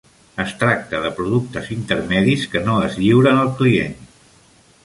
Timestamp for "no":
2.71-2.81